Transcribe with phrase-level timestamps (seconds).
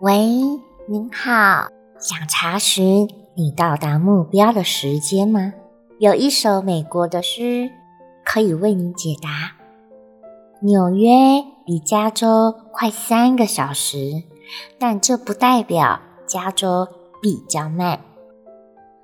[0.00, 0.14] 喂，
[0.86, 1.66] 您好，
[1.98, 5.52] 想查询你到达目标的时间吗？
[5.98, 7.68] 有一首美国的诗
[8.24, 9.56] 可以为你解答。
[10.62, 11.10] 纽约
[11.66, 14.22] 比加州快三个小时，
[14.78, 16.86] 但这不代表加州
[17.20, 17.98] 比较慢。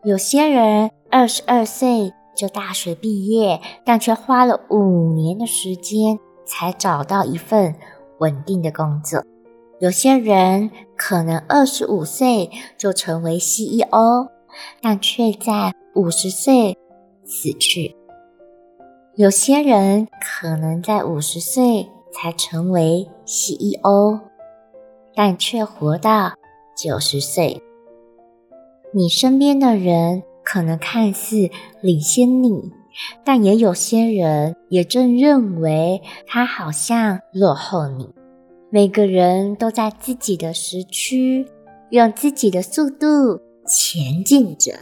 [0.05, 7.75] 有些人二十二岁就大学毕业，但却花了五年的时间才找到一份
[8.21, 9.25] 稳定的工作。
[9.81, 14.29] 有些人可能二十五岁就成为 CEO，
[14.81, 16.79] 但却在五十岁
[17.25, 17.97] 死去；
[19.17, 24.21] 有些人可能在五十岁才成为 CEO，
[25.15, 26.35] 但却活到
[26.77, 27.61] 九十岁。
[28.93, 32.71] 你身边的人可能看似领先你，
[33.25, 38.15] 但也有些人也正认为他好像落后你。
[38.75, 41.47] 每个人都在自己的时区，
[41.91, 44.73] 用自己的速度前进着。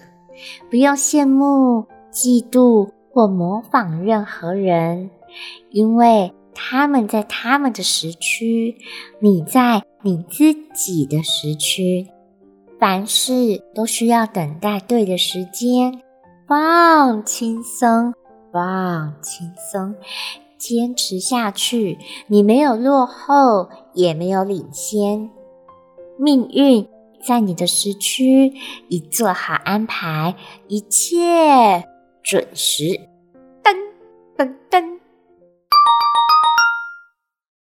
[0.71, 5.11] 不用羡慕、嫉妒或模仿任何人，
[5.69, 8.77] 因为他们在他们的时区，
[9.21, 12.09] 你在你自己的时区。
[12.81, 16.01] 凡事都需要等待对的时间，
[16.49, 18.15] 放轻松，
[18.51, 19.95] 放轻松。
[20.59, 21.99] 坚持下去，
[22.29, 25.31] 你没有落后，也没有领先。
[26.19, 26.87] 命运
[27.25, 28.53] 在你的时区
[28.89, 30.35] 已做好安排，
[30.69, 31.19] 一切
[32.23, 32.85] 准时。
[33.63, 33.75] 噔
[34.37, 34.92] 噔噔。